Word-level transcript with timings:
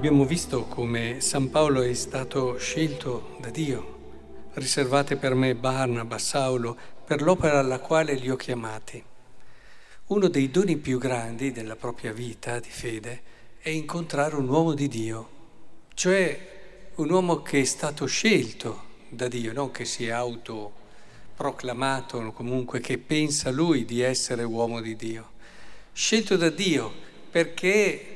Abbiamo 0.00 0.24
visto 0.24 0.64
come 0.64 1.20
San 1.20 1.50
Paolo 1.50 1.82
è 1.82 1.92
stato 1.92 2.56
scelto 2.56 3.36
da 3.38 3.50
Dio. 3.50 3.98
Riservate 4.54 5.16
per 5.16 5.34
me 5.34 5.54
Barnaba, 5.54 6.16
Saulo, 6.16 6.74
per 7.04 7.20
l'opera 7.20 7.58
alla 7.58 7.80
quale 7.80 8.14
li 8.14 8.30
ho 8.30 8.36
chiamati. 8.36 9.04
Uno 10.06 10.28
dei 10.28 10.50
doni 10.50 10.78
più 10.78 10.96
grandi 10.96 11.52
della 11.52 11.76
propria 11.76 12.14
vita 12.14 12.58
di 12.60 12.70
fede 12.70 13.20
è 13.58 13.68
incontrare 13.68 14.36
un 14.36 14.48
uomo 14.48 14.72
di 14.72 14.88
Dio, 14.88 15.28
cioè 15.92 16.92
un 16.94 17.10
uomo 17.10 17.42
che 17.42 17.60
è 17.60 17.64
stato 17.64 18.06
scelto 18.06 18.84
da 19.10 19.28
Dio, 19.28 19.52
non 19.52 19.70
che 19.70 19.84
si 19.84 20.06
è 20.06 20.12
autoproclamato, 20.12 22.32
comunque 22.32 22.80
che 22.80 22.96
pensa 22.96 23.50
lui 23.50 23.84
di 23.84 24.00
essere 24.00 24.44
uomo 24.44 24.80
di 24.80 24.96
Dio. 24.96 25.32
Scelto 25.92 26.38
da 26.38 26.48
Dio 26.48 26.90
perché 27.30 28.06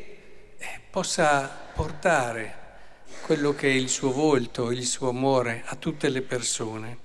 possa 0.90 1.60
portare 1.74 2.62
quello 3.22 3.52
che 3.54 3.68
è 3.68 3.72
il 3.72 3.88
suo 3.88 4.12
volto, 4.12 4.70
il 4.70 4.84
suo 4.84 5.08
amore 5.08 5.62
a 5.66 5.74
tutte 5.74 6.08
le 6.08 6.22
persone. 6.22 6.98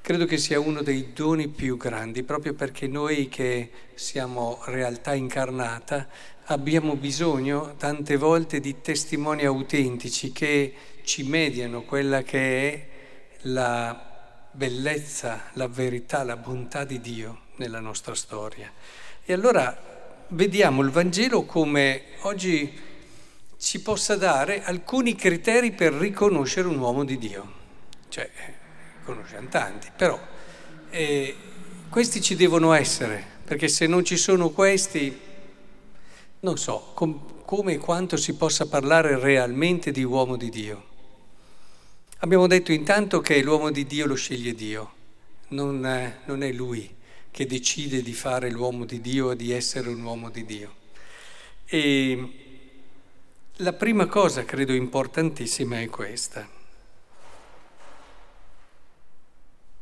Credo 0.00 0.26
che 0.26 0.36
sia 0.36 0.58
uno 0.58 0.82
dei 0.82 1.12
doni 1.12 1.48
più 1.48 1.76
grandi, 1.76 2.24
proprio 2.24 2.54
perché 2.54 2.88
noi 2.88 3.28
che 3.28 3.70
siamo 3.94 4.60
realtà 4.64 5.14
incarnata 5.14 6.08
abbiamo 6.46 6.96
bisogno 6.96 7.74
tante 7.76 8.16
volte 8.16 8.60
di 8.60 8.80
testimoni 8.80 9.44
autentici 9.44 10.32
che 10.32 10.74
ci 11.04 11.22
mediano 11.22 11.82
quella 11.82 12.22
che 12.22 12.72
è 12.72 12.86
la 13.42 14.12
bellezza, 14.50 15.44
la 15.52 15.68
verità, 15.68 16.22
la 16.24 16.36
bontà 16.36 16.84
di 16.84 17.00
Dio 17.00 17.40
nella 17.56 17.80
nostra 17.80 18.14
storia. 18.14 18.70
E 19.24 19.32
allora 19.32 20.26
vediamo 20.28 20.82
il 20.82 20.90
Vangelo 20.90 21.44
come 21.44 22.02
oggi 22.22 22.83
ci 23.64 23.80
possa 23.80 24.14
dare 24.16 24.62
alcuni 24.62 25.16
criteri 25.16 25.72
per 25.72 25.94
riconoscere 25.94 26.68
un 26.68 26.78
uomo 26.78 27.02
di 27.02 27.16
Dio. 27.16 27.52
Cioè, 28.08 28.30
conosciamo 29.02 29.48
tanti, 29.48 29.88
però 29.96 30.20
eh, 30.90 31.34
questi 31.88 32.20
ci 32.20 32.36
devono 32.36 32.74
essere, 32.74 33.24
perché 33.42 33.68
se 33.68 33.86
non 33.86 34.04
ci 34.04 34.18
sono 34.18 34.50
questi, 34.50 35.18
non 36.40 36.58
so 36.58 36.90
com- 36.92 37.42
come 37.42 37.72
e 37.72 37.78
quanto 37.78 38.18
si 38.18 38.34
possa 38.34 38.66
parlare 38.66 39.18
realmente 39.18 39.90
di 39.92 40.04
uomo 40.04 40.36
di 40.36 40.50
Dio. 40.50 40.84
Abbiamo 42.18 42.46
detto 42.46 42.70
intanto 42.70 43.22
che 43.22 43.42
l'uomo 43.42 43.70
di 43.70 43.86
Dio 43.86 44.06
lo 44.06 44.14
sceglie 44.14 44.52
Dio, 44.52 44.92
non 45.48 45.86
è, 45.86 46.18
non 46.26 46.42
è 46.42 46.52
lui 46.52 46.94
che 47.30 47.46
decide 47.46 48.02
di 48.02 48.12
fare 48.12 48.50
l'uomo 48.50 48.84
di 48.84 49.00
Dio 49.00 49.30
e 49.30 49.36
di 49.36 49.52
essere 49.52 49.88
un 49.88 50.02
uomo 50.02 50.28
di 50.28 50.44
Dio. 50.44 50.74
E 51.64 52.43
la 53.58 53.72
prima 53.72 54.06
cosa, 54.06 54.44
credo 54.44 54.72
importantissima, 54.72 55.80
è 55.80 55.88
questa. 55.88 56.48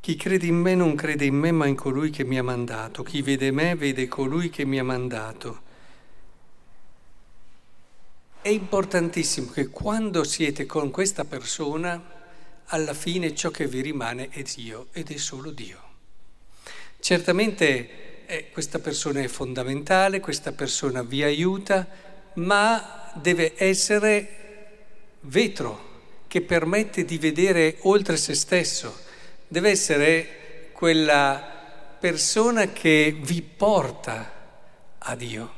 Chi 0.00 0.16
crede 0.16 0.46
in 0.46 0.56
me 0.56 0.74
non 0.74 0.94
crede 0.94 1.24
in 1.24 1.36
me, 1.36 1.52
ma 1.52 1.66
in 1.66 1.76
colui 1.76 2.10
che 2.10 2.24
mi 2.24 2.36
ha 2.36 2.42
mandato. 2.42 3.02
Chi 3.02 3.22
vede 3.22 3.50
me 3.50 3.74
vede 3.74 4.08
colui 4.08 4.50
che 4.50 4.64
mi 4.64 4.78
ha 4.78 4.84
mandato. 4.84 5.70
È 8.42 8.48
importantissimo 8.48 9.52
che 9.52 9.68
quando 9.68 10.24
siete 10.24 10.66
con 10.66 10.90
questa 10.90 11.24
persona, 11.24 12.02
alla 12.66 12.94
fine 12.94 13.34
ciò 13.34 13.50
che 13.50 13.68
vi 13.68 13.80
rimane 13.80 14.28
è 14.30 14.42
Dio 14.42 14.88
ed 14.92 15.10
è 15.10 15.16
solo 15.16 15.50
Dio. 15.50 15.80
Certamente 16.98 18.26
eh, 18.26 18.50
questa 18.50 18.80
persona 18.80 19.20
è 19.20 19.28
fondamentale, 19.28 20.20
questa 20.20 20.52
persona 20.52 21.02
vi 21.02 21.22
aiuta, 21.22 21.86
ma 22.34 23.01
deve 23.14 23.54
essere 23.56 24.40
vetro 25.20 25.90
che 26.28 26.40
permette 26.40 27.04
di 27.04 27.18
vedere 27.18 27.76
oltre 27.80 28.16
se 28.16 28.34
stesso, 28.34 28.96
deve 29.46 29.70
essere 29.70 30.70
quella 30.72 31.96
persona 32.00 32.72
che 32.72 33.16
vi 33.20 33.42
porta 33.42 34.32
a 34.98 35.14
Dio 35.14 35.52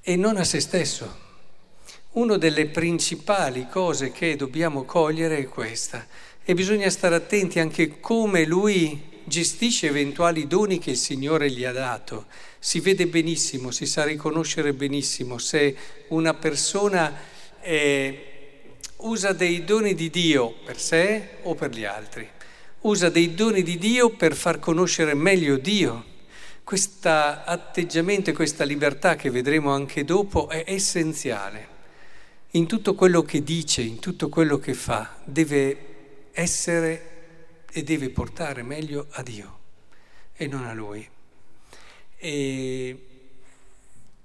e 0.00 0.16
non 0.16 0.36
a 0.36 0.44
se 0.44 0.60
stesso. 0.60 1.20
Una 2.12 2.36
delle 2.36 2.66
principali 2.66 3.66
cose 3.68 4.12
che 4.12 4.36
dobbiamo 4.36 4.84
cogliere 4.84 5.38
è 5.38 5.48
questa 5.48 6.06
e 6.44 6.54
bisogna 6.54 6.90
stare 6.90 7.14
attenti 7.14 7.58
anche 7.58 8.00
come 8.00 8.44
lui 8.44 9.10
gestisce 9.24 9.88
eventuali 9.88 10.46
doni 10.46 10.78
che 10.78 10.90
il 10.90 10.96
Signore 10.96 11.50
gli 11.50 11.64
ha 11.64 11.72
dato. 11.72 12.26
Si 12.58 12.80
vede 12.80 13.06
benissimo, 13.06 13.70
si 13.70 13.86
sa 13.86 14.04
riconoscere 14.04 14.72
benissimo 14.72 15.38
se 15.38 15.76
una 16.08 16.34
persona 16.34 17.12
eh, 17.60 18.26
usa 18.98 19.32
dei 19.32 19.64
doni 19.64 19.94
di 19.94 20.10
Dio 20.10 20.54
per 20.64 20.78
sé 20.78 21.28
o 21.42 21.54
per 21.54 21.70
gli 21.70 21.84
altri. 21.84 22.28
Usa 22.82 23.08
dei 23.08 23.34
doni 23.34 23.62
di 23.62 23.78
Dio 23.78 24.10
per 24.10 24.34
far 24.34 24.58
conoscere 24.58 25.14
meglio 25.14 25.56
Dio. 25.56 26.04
Questo 26.64 27.08
atteggiamento 27.08 28.30
e 28.30 28.32
questa 28.32 28.64
libertà 28.64 29.16
che 29.16 29.30
vedremo 29.30 29.72
anche 29.72 30.04
dopo 30.04 30.48
è 30.48 30.64
essenziale. 30.66 31.68
In 32.52 32.66
tutto 32.66 32.94
quello 32.94 33.22
che 33.22 33.42
dice, 33.42 33.82
in 33.82 33.98
tutto 33.98 34.28
quello 34.28 34.58
che 34.58 34.74
fa, 34.74 35.16
deve 35.24 35.76
essere 36.32 37.11
e 37.72 37.82
deve 37.82 38.10
portare 38.10 38.62
meglio 38.62 39.06
a 39.12 39.22
Dio 39.22 39.58
e 40.34 40.46
non 40.46 40.64
a 40.64 40.72
Lui. 40.74 41.08
E 42.16 43.06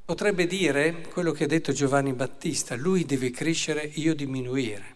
potrebbe 0.03 0.45
dire 0.45 1.07
quello 1.11 1.31
che 1.31 1.45
ha 1.45 1.47
detto 1.47 1.71
Giovanni 1.71 2.13
Battista, 2.13 2.75
lui 2.75 3.05
deve 3.05 3.31
crescere, 3.31 3.89
io 3.95 4.13
diminuire. 4.13 4.95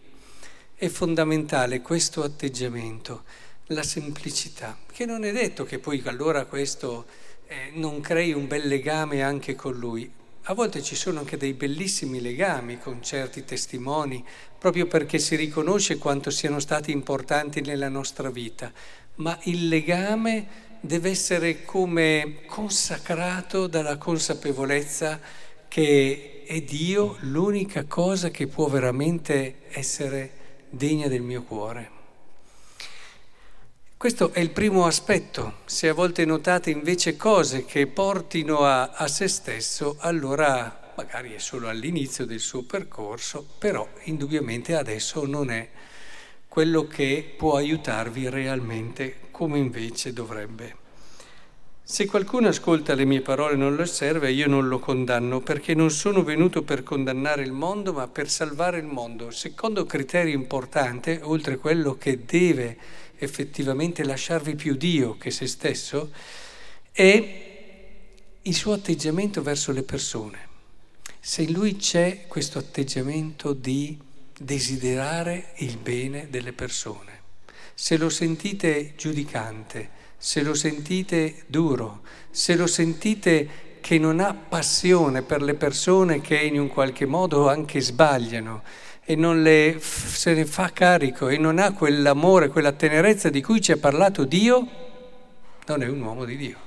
È 0.74 0.88
fondamentale 0.88 1.80
questo 1.80 2.22
atteggiamento, 2.22 3.24
la 3.66 3.82
semplicità, 3.82 4.78
che 4.90 5.06
non 5.06 5.24
è 5.24 5.32
detto 5.32 5.64
che 5.64 5.78
poi 5.78 6.02
allora 6.06 6.44
questo 6.44 7.06
eh, 7.46 7.70
non 7.74 8.00
crei 8.00 8.32
un 8.32 8.46
bel 8.46 8.66
legame 8.66 9.22
anche 9.22 9.54
con 9.54 9.74
lui. 9.74 10.20
A 10.46 10.54
volte 10.54 10.82
ci 10.82 10.96
sono 10.96 11.20
anche 11.20 11.36
dei 11.36 11.52
bellissimi 11.52 12.20
legami 12.20 12.80
con 12.80 13.00
certi 13.00 13.44
testimoni, 13.44 14.24
proprio 14.58 14.88
perché 14.88 15.20
si 15.20 15.36
riconosce 15.36 15.98
quanto 15.98 16.30
siano 16.30 16.58
stati 16.58 16.90
importanti 16.90 17.60
nella 17.60 17.88
nostra 17.88 18.28
vita, 18.28 18.72
ma 19.16 19.38
il 19.44 19.68
legame 19.68 20.70
deve 20.80 21.10
essere 21.10 21.64
come 21.64 22.40
consacrato 22.46 23.68
dalla 23.68 23.98
consapevolezza 23.98 25.20
che 25.68 26.42
è 26.44 26.60
Dio 26.62 27.18
l'unica 27.20 27.84
cosa 27.84 28.30
che 28.30 28.48
può 28.48 28.66
veramente 28.66 29.60
essere 29.68 30.30
degna 30.70 31.06
del 31.06 31.22
mio 31.22 31.44
cuore. 31.44 32.01
Questo 34.02 34.32
è 34.32 34.40
il 34.40 34.50
primo 34.50 34.84
aspetto. 34.84 35.58
Se 35.64 35.88
a 35.88 35.94
volte 35.94 36.24
notate 36.24 36.70
invece 36.70 37.16
cose 37.16 37.64
che 37.64 37.86
portino 37.86 38.64
a, 38.64 38.90
a 38.90 39.06
se 39.06 39.28
stesso, 39.28 39.94
allora 40.00 40.90
magari 40.96 41.34
è 41.34 41.38
solo 41.38 41.68
all'inizio 41.68 42.26
del 42.26 42.40
suo 42.40 42.64
percorso, 42.64 43.46
però 43.58 43.88
indubbiamente 44.06 44.74
adesso 44.74 45.24
non 45.24 45.52
è 45.52 45.68
quello 46.48 46.88
che 46.88 47.32
può 47.36 47.54
aiutarvi 47.54 48.28
realmente 48.28 49.18
come 49.30 49.58
invece 49.58 50.12
dovrebbe. 50.12 50.80
Se 51.84 52.06
qualcuno 52.06 52.48
ascolta 52.48 52.94
le 52.94 53.04
mie 53.04 53.20
parole 53.20 53.54
e 53.54 53.56
non 53.56 53.76
le 53.76 53.82
osserva, 53.82 54.28
io 54.28 54.48
non 54.48 54.66
lo 54.66 54.80
condanno, 54.80 55.40
perché 55.40 55.74
non 55.74 55.90
sono 55.90 56.24
venuto 56.24 56.62
per 56.62 56.82
condannare 56.82 57.42
il 57.42 57.52
mondo, 57.52 57.92
ma 57.92 58.08
per 58.08 58.28
salvare 58.28 58.78
il 58.78 58.86
mondo. 58.86 59.30
Secondo 59.30 59.84
criterio 59.84 60.34
importante, 60.34 61.20
oltre 61.22 61.58
quello 61.58 61.96
che 61.96 62.24
deve 62.24 62.76
effettivamente 63.24 64.04
lasciarvi 64.04 64.54
più 64.54 64.76
Dio 64.76 65.16
che 65.16 65.30
se 65.30 65.46
stesso, 65.46 66.10
è 66.90 67.50
il 68.42 68.54
suo 68.54 68.72
atteggiamento 68.72 69.42
verso 69.42 69.72
le 69.72 69.82
persone. 69.82 70.50
Se 71.20 71.42
in 71.42 71.52
lui 71.52 71.76
c'è 71.76 72.24
questo 72.26 72.58
atteggiamento 72.58 73.52
di 73.52 73.96
desiderare 74.36 75.52
il 75.58 75.76
bene 75.78 76.28
delle 76.28 76.52
persone, 76.52 77.20
se 77.74 77.96
lo 77.96 78.08
sentite 78.08 78.94
giudicante, 78.96 80.00
se 80.18 80.42
lo 80.42 80.54
sentite 80.54 81.44
duro, 81.46 82.02
se 82.30 82.56
lo 82.56 82.66
sentite 82.66 83.78
che 83.80 83.98
non 83.98 84.20
ha 84.20 84.34
passione 84.34 85.22
per 85.22 85.42
le 85.42 85.54
persone 85.54 86.20
che 86.20 86.36
in 86.36 86.58
un 86.58 86.68
qualche 86.68 87.06
modo 87.06 87.48
anche 87.48 87.80
sbagliano, 87.80 88.62
e 89.04 89.16
non 89.16 89.42
le, 89.42 89.78
se 89.80 90.32
ne 90.34 90.44
fa 90.46 90.70
carico 90.72 91.28
e 91.28 91.36
non 91.36 91.58
ha 91.58 91.72
quell'amore, 91.72 92.48
quella 92.48 92.72
tenerezza 92.72 93.30
di 93.30 93.42
cui 93.42 93.60
ci 93.60 93.72
ha 93.72 93.76
parlato 93.76 94.24
Dio, 94.24 94.66
non 95.66 95.82
è 95.82 95.88
un 95.88 96.00
uomo 96.00 96.24
di 96.24 96.36
Dio. 96.36 96.58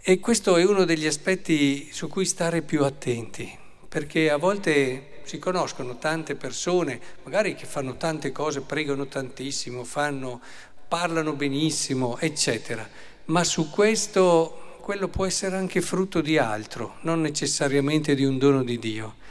E 0.00 0.20
questo 0.20 0.56
è 0.56 0.64
uno 0.64 0.84
degli 0.84 1.06
aspetti 1.06 1.90
su 1.92 2.08
cui 2.08 2.24
stare 2.24 2.62
più 2.62 2.84
attenti, 2.84 3.50
perché 3.88 4.30
a 4.30 4.36
volte 4.36 5.20
si 5.24 5.38
conoscono 5.38 5.96
tante 5.98 6.34
persone, 6.34 7.00
magari 7.22 7.54
che 7.54 7.64
fanno 7.64 7.96
tante 7.96 8.32
cose, 8.32 8.60
pregano 8.60 9.06
tantissimo, 9.06 9.84
fanno, 9.84 10.40
parlano 10.88 11.32
benissimo, 11.32 12.18
eccetera, 12.18 12.86
ma 13.26 13.44
su 13.44 13.70
questo 13.70 14.78
quello 14.80 15.08
può 15.08 15.24
essere 15.24 15.56
anche 15.56 15.80
frutto 15.80 16.20
di 16.20 16.36
altro, 16.36 16.96
non 17.02 17.22
necessariamente 17.22 18.14
di 18.14 18.24
un 18.24 18.36
dono 18.36 18.62
di 18.62 18.78
Dio 18.78 19.22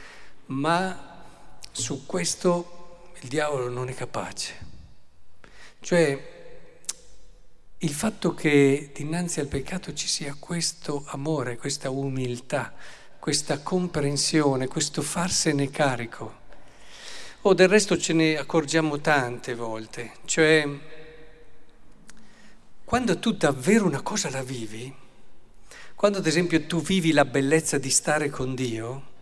ma 0.46 1.13
su 1.74 2.06
questo 2.06 3.10
il 3.20 3.28
diavolo 3.28 3.68
non 3.68 3.88
è 3.88 3.94
capace. 3.94 4.54
Cioè 5.80 6.32
il 7.78 7.90
fatto 7.92 8.32
che 8.32 8.92
dinanzi 8.94 9.40
al 9.40 9.48
peccato 9.48 9.92
ci 9.92 10.06
sia 10.06 10.36
questo 10.38 11.02
amore, 11.08 11.56
questa 11.56 11.90
umiltà, 11.90 12.72
questa 13.18 13.58
comprensione, 13.58 14.68
questo 14.68 15.02
farsene 15.02 15.68
carico. 15.70 16.42
O 17.42 17.54
del 17.54 17.68
resto 17.68 17.98
ce 17.98 18.12
ne 18.12 18.38
accorgiamo 18.38 19.00
tante 19.00 19.54
volte, 19.54 20.12
cioè 20.24 20.66
quando 22.84 23.18
tu 23.18 23.32
davvero 23.32 23.84
una 23.84 24.00
cosa 24.00 24.30
la 24.30 24.42
vivi, 24.42 24.94
quando 25.94 26.18
ad 26.18 26.26
esempio 26.26 26.64
tu 26.66 26.80
vivi 26.80 27.12
la 27.12 27.24
bellezza 27.24 27.78
di 27.78 27.90
stare 27.90 28.30
con 28.30 28.54
Dio 28.54 29.12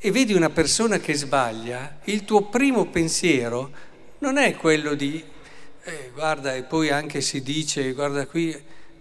e 0.00 0.10
vedi 0.12 0.32
una 0.32 0.50
persona 0.50 0.98
che 0.98 1.14
sbaglia, 1.14 1.98
il 2.04 2.24
tuo 2.24 2.42
primo 2.42 2.86
pensiero 2.86 3.70
non 4.18 4.36
è 4.36 4.54
quello 4.54 4.94
di, 4.94 5.22
eh, 5.84 6.10
guarda, 6.14 6.54
e 6.54 6.62
poi 6.62 6.90
anche 6.90 7.20
si 7.20 7.42
dice, 7.42 7.92
guarda 7.92 8.26
qui, 8.26 8.56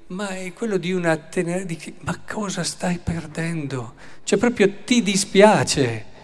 ma 0.08 0.30
è 0.30 0.54
quello 0.54 0.78
di 0.78 0.92
una 0.92 1.16
tenere, 1.18 1.66
di, 1.66 1.96
ma 2.00 2.20
cosa 2.28 2.64
stai 2.64 2.98
perdendo? 2.98 3.94
Cioè 4.24 4.40
proprio 4.40 4.72
ti 4.84 5.04
dispiace 5.04 6.16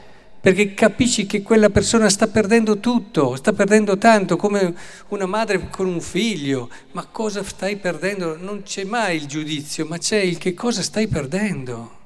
perché 0.41 0.73
capisci 0.73 1.25
che 1.25 1.41
quella 1.41 1.69
persona 1.69 2.09
sta 2.09 2.27
perdendo 2.27 2.79
tutto, 2.79 3.35
sta 3.35 3.53
perdendo 3.53 3.97
tanto, 3.97 4.35
come 4.37 4.75
una 5.09 5.25
madre 5.25 5.69
con 5.69 5.85
un 5.85 6.01
figlio. 6.01 6.69
Ma 6.91 7.05
cosa 7.05 7.41
stai 7.43 7.77
perdendo? 7.77 8.35
Non 8.35 8.63
c'è 8.63 8.83
mai 8.83 9.15
il 9.15 9.25
giudizio, 9.25 9.85
ma 9.85 9.97
c'è 9.97 10.17
il 10.17 10.37
che 10.37 10.53
cosa 10.53 10.81
stai 10.81 11.07
perdendo. 11.07 11.99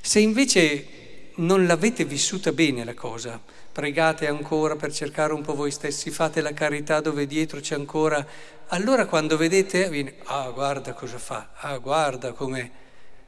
Se 0.00 0.18
invece 0.18 1.05
non 1.36 1.66
l'avete 1.66 2.04
vissuta 2.04 2.52
bene 2.52 2.84
la 2.84 2.94
cosa, 2.94 3.40
pregate 3.72 4.26
ancora 4.26 4.76
per 4.76 4.92
cercare 4.92 5.32
un 5.32 5.42
po' 5.42 5.54
voi 5.54 5.70
stessi, 5.70 6.10
fate 6.10 6.40
la 6.40 6.52
carità 6.52 7.00
dove 7.00 7.26
dietro 7.26 7.60
c'è 7.60 7.74
ancora, 7.74 8.26
allora 8.68 9.06
quando 9.06 9.36
vedete, 9.36 9.88
viene, 9.88 10.14
ah 10.24 10.50
guarda 10.50 10.92
cosa 10.92 11.18
fa, 11.18 11.50
ah 11.54 11.78
guarda 11.78 12.32
come 12.32 12.84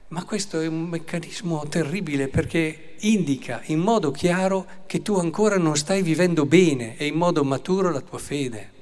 ma 0.08 0.24
questo 0.24 0.60
è 0.60 0.66
un 0.66 0.84
meccanismo 0.84 1.68
terribile 1.68 2.28
perché 2.28 2.94
indica 3.00 3.60
in 3.66 3.80
modo 3.80 4.10
chiaro 4.10 4.66
che 4.86 5.02
tu 5.02 5.16
ancora 5.16 5.58
non 5.58 5.76
stai 5.76 6.00
vivendo 6.00 6.46
bene 6.46 6.96
e 6.96 7.06
in 7.06 7.14
modo 7.14 7.44
maturo 7.44 7.90
la 7.90 8.00
tua 8.00 8.18
fede. 8.18 8.72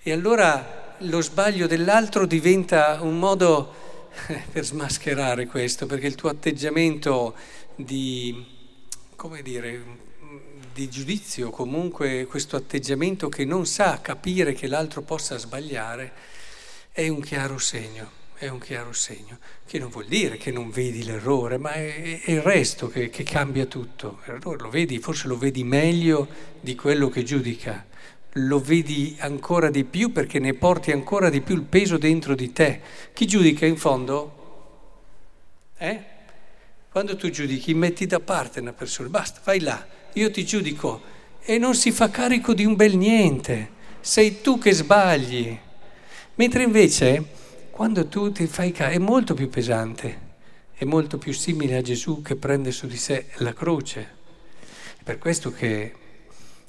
E 0.00 0.12
allora 0.12 0.94
lo 0.98 1.20
sbaglio 1.20 1.66
dell'altro 1.66 2.26
diventa 2.26 2.98
un 3.02 3.18
modo 3.18 3.74
per 4.52 4.64
smascherare 4.64 5.46
questo, 5.46 5.86
perché 5.86 6.06
il 6.06 6.14
tuo 6.14 6.28
atteggiamento 6.28 7.34
di, 7.74 8.44
dire, 9.42 9.84
di 10.72 10.88
giudizio, 10.88 11.50
comunque 11.50 12.26
questo 12.26 12.56
atteggiamento 12.56 13.28
che 13.28 13.44
non 13.44 13.66
sa 13.66 14.00
capire 14.00 14.52
che 14.52 14.66
l'altro 14.66 15.02
possa 15.02 15.38
sbagliare, 15.38 16.12
è 16.92 17.08
un 17.08 17.20
chiaro 17.20 17.58
segno 17.58 18.20
è 18.42 18.48
un 18.48 18.58
chiaro 18.58 18.92
segno, 18.92 19.38
che 19.64 19.78
non 19.78 19.88
vuol 19.88 20.06
dire 20.06 20.36
che 20.36 20.50
non 20.50 20.68
vedi 20.70 21.04
l'errore, 21.04 21.58
ma 21.58 21.74
è, 21.74 22.22
è 22.22 22.32
il 22.32 22.42
resto 22.42 22.88
che, 22.88 23.08
che, 23.08 23.22
cambia 23.22 23.66
tutto. 23.66 24.18
L'errore 24.24 24.62
lo 24.62 24.68
vedi, 24.68 24.98
forse 24.98 25.28
lo 25.28 25.38
vedi 25.38 25.62
meglio 25.62 26.26
di 26.60 26.74
quello 26.74 27.08
che 27.08 27.22
giudica, 27.22 27.86
lo 28.32 28.58
vedi 28.58 29.16
ancora 29.20 29.70
di 29.70 29.84
più 29.84 30.10
perché 30.10 30.40
ne 30.40 30.54
porti 30.54 30.90
ancora 30.90 31.30
di 31.30 31.40
più 31.40 31.54
il 31.54 31.62
peso 31.62 31.98
dentro 31.98 32.34
di 32.34 32.52
te. 32.52 32.80
Chi 33.12 33.26
giudica 33.26 33.64
in 33.64 33.76
fondo? 33.76 34.40
Eh? 35.78 36.04
Quando 36.92 37.16
tu 37.16 37.30
giudichi 37.30 37.72
metti 37.72 38.04
da 38.04 38.20
parte 38.20 38.60
una 38.60 38.74
persona, 38.74 39.08
basta, 39.08 39.40
vai 39.44 39.60
là, 39.60 39.82
io 40.12 40.30
ti 40.30 40.44
giudico 40.44 41.00
e 41.40 41.56
non 41.56 41.74
si 41.74 41.90
fa 41.90 42.10
carico 42.10 42.52
di 42.52 42.66
un 42.66 42.76
bel 42.76 42.98
niente, 42.98 43.70
sei 44.00 44.42
tu 44.42 44.58
che 44.58 44.72
sbagli. 44.72 45.58
Mentre 46.34 46.64
invece 46.64 47.24
quando 47.70 48.06
tu 48.08 48.30
ti 48.30 48.46
fai 48.46 48.72
carico, 48.72 49.00
è 49.00 49.02
molto 49.02 49.32
più 49.32 49.48
pesante, 49.48 50.20
è 50.74 50.84
molto 50.84 51.16
più 51.16 51.32
simile 51.32 51.78
a 51.78 51.80
Gesù 51.80 52.20
che 52.20 52.36
prende 52.36 52.70
su 52.72 52.86
di 52.86 52.98
sé 52.98 53.28
la 53.36 53.54
croce. 53.54 54.00
È 54.98 55.02
per 55.02 55.16
questo 55.16 55.50
che 55.50 55.94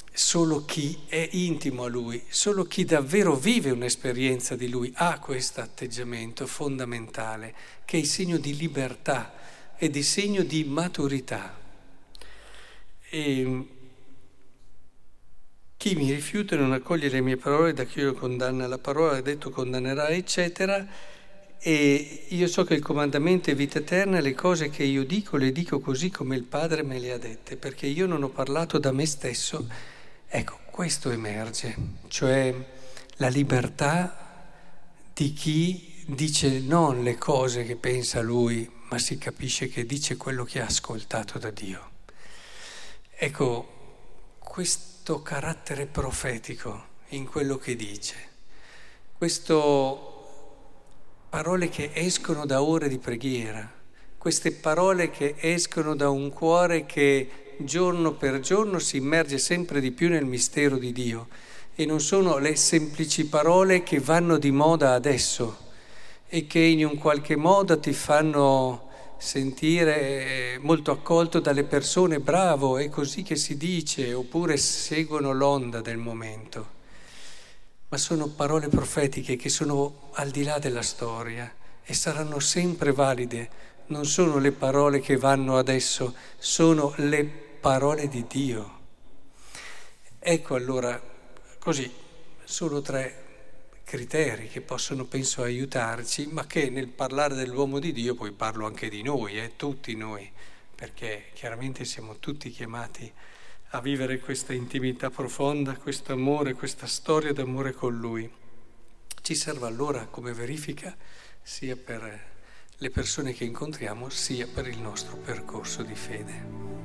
solo 0.10 0.64
chi 0.64 1.00
è 1.06 1.28
intimo 1.31 1.84
a 1.84 1.90
Lui, 1.90 2.24
solo 2.30 2.64
chi 2.64 2.86
davvero 2.86 3.36
vive 3.36 3.72
un'esperienza 3.72 4.56
di 4.56 4.69
Lui 4.69 4.90
ha 4.96 5.19
questo 5.19 5.60
atteggiamento 5.60 6.48
fondamentale, 6.48 7.54
che 7.84 7.98
è 7.98 8.00
il 8.00 8.08
segno 8.08 8.38
di 8.38 8.56
libertà 8.56 9.34
e 9.78 9.90
di 9.90 10.04
segno 10.04 10.44
di 10.44 10.64
maturità. 10.64 11.58
E 13.10 13.68
chi 15.78 15.96
mi 15.96 16.12
rifiuta 16.12 16.56
e 16.56 16.58
non 16.58 16.72
accoglie 16.72 17.10
le 17.10 17.22
mie 17.22 17.36
parole, 17.36 17.74
da 17.74 17.84
chi 17.84 18.00
io 18.00 18.14
condanna 18.14 18.68
la 18.68 18.78
parola, 18.78 19.18
ha 19.18 19.22
detto 19.22 19.50
condannerà, 19.50 20.08
eccetera. 20.10 20.88
E 21.60 22.25
io 22.30 22.48
so 22.48 22.64
che 22.64 22.74
il 22.74 22.81
comandamento 22.81 23.50
è 23.50 23.56
vita 23.56 23.80
eterna, 23.80 24.20
le 24.20 24.34
cose 24.34 24.70
che 24.70 24.84
io 24.84 25.04
dico 25.06 25.38
le 25.38 25.52
dico 25.52 25.80
così 25.80 26.10
come 26.10 26.36
il 26.36 26.44
Padre 26.44 26.84
me 26.84 27.00
le 27.00 27.12
ha 27.12 27.18
dette, 27.18 27.58
perché 27.58 27.86
io 27.86 28.06
non 28.06 28.24
ho 28.24 28.30
parlato 28.30 28.80
da 28.80 28.92
me 28.92 29.06
stesso. 29.06 29.68
Ecco, 30.28 30.60
questo 30.72 31.12
emerge, 31.12 31.76
cioè 32.08 32.54
la 33.18 33.28
libertà 33.28 34.52
di 35.14 35.34
chi 35.34 36.04
dice 36.08 36.60
non 36.60 37.04
le 37.04 37.18
cose 37.18 37.64
che 37.64 37.76
pensa 37.76 38.22
lui, 38.22 38.69
ma 38.94 39.00
si 39.00 39.18
capisce 39.18 39.69
che 39.69 39.88
dice 39.88 40.18
quello 40.18 40.44
che 40.44 40.62
ha 40.62 40.66
ascoltato 40.66 41.40
da 41.40 41.50
Dio. 41.50 41.90
Ecco, 43.10 44.38
questo 44.38 45.24
carattere 45.24 45.88
profetico 45.88 46.90
in 47.07 47.25
quello 47.25 47.57
che 47.57 47.75
dice, 47.75 48.16
queste 49.18 49.51
parole 51.28 51.69
che 51.69 51.90
escono 51.92 52.45
da 52.45 52.62
ore 52.62 52.88
di 52.88 53.00
preghiera, 53.00 53.68
queste 54.16 54.51
parole 54.51 55.10
che 55.10 55.38
escono 55.40 55.95
da 55.95 56.10
un 56.10 56.30
cuore 56.30 56.86
che 56.86 57.56
giorno 57.57 58.13
per 58.13 58.42
giorno 58.42 58.78
si 58.78 58.98
immerge 58.98 59.40
sempre 59.40 59.81
di 59.81 59.90
più 59.90 60.07
nel 60.07 60.26
mistero 60.26 60.78
di 60.78 60.92
Dio 60.92 61.30
e 61.73 61.88
non 61.88 62.00
sono 62.00 62.38
le 62.38 62.56
semplici 62.56 63.26
parole 63.26 63.81
che 63.81 64.00
vanno 64.00 64.38
di 64.38 64.52
moda 64.52 64.94
adesso 64.94 65.71
e 66.28 66.47
che 66.47 66.57
in 66.57 66.83
un 66.83 66.97
qualche 66.97 67.35
modo 67.35 67.80
ti 67.80 67.94
fanno 67.94 68.82
sentire 69.23 70.59
molto 70.59 70.92
accolto 70.92 71.39
dalle 71.39 71.63
persone, 71.63 72.19
bravo, 72.19 72.77
è 72.77 72.89
così 72.89 73.23
che 73.23 73.37
si 73.37 73.56
dice, 73.56 74.13
oppure 74.13 74.57
seguono 74.57 75.31
l'onda 75.31 75.80
del 75.80 75.95
momento. 75.95 76.81
Ma 77.87 77.97
sono 77.97 78.27
parole 78.27 78.68
profetiche 78.68 79.37
che 79.37 79.47
sono 79.47 80.09
al 80.15 80.30
di 80.30 80.44
là 80.44 80.59
della 80.59 80.81
storia 80.81 81.49
e 81.85 81.94
saranno 81.94 82.39
sempre 82.39 82.92
valide. 82.92 83.49
Non 83.87 84.06
sono 84.06 84.39
le 84.39 84.51
parole 84.51 84.99
che 84.99 85.15
vanno 85.15 85.57
adesso, 85.57 86.13
sono 86.37 86.94
le 86.97 87.23
parole 87.23 88.09
di 88.09 88.25
Dio. 88.27 88.80
Ecco 90.19 90.56
allora, 90.56 91.01
così, 91.59 91.89
solo 92.44 92.81
tre 92.81 93.32
criteri 93.83 94.47
che 94.47 94.61
possono, 94.61 95.06
penso, 95.06 95.44
aiutarci, 95.44 96.28
ma 96.28 96.45
che 96.45 96.69
nel 96.69 96.87
parlare 96.87 97.35
dell'uomo 97.35 97.80
di 97.80 97.92
Dio 97.92 98.16
poi 98.16 98.31
parlo 98.31 98.66
anche 98.66 98.90
di 98.90 99.02
noi, 99.02 99.37
eh, 99.37 99.56
tutti 99.56 99.95
noi, 99.95 100.30
perché 100.75 101.30
chiaramente 101.33 101.85
siamo 101.85 102.18
tutti 102.18 102.49
chiamati 102.49 103.11
a 103.75 103.81
vivere 103.81 104.19
questa 104.19 104.54
intimità 104.54 105.09
profonda, 105.09 105.75
questo 105.78 106.13
amore, 106.13 106.54
questa 106.54 106.87
storia 106.87 107.33
d'amore 107.33 107.73
con 107.73 107.97
Lui. 107.97 108.30
Ci 109.21 109.35
serve 109.35 109.68
allora 109.68 110.06
come 110.06 110.33
verifica 110.33 110.95
sia 111.42 111.75
per 111.75 112.31
le 112.78 112.90
persone 112.90 113.33
che 113.33 113.45
incontriamo, 113.45 114.09
sia 114.09 114.47
per 114.47 114.68
il 114.68 114.80
nostro 114.80 115.18
percorso 115.18 115.81
di 115.81 115.95
fede. 115.95 116.82